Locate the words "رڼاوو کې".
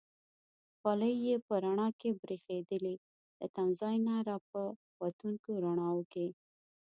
5.63-6.27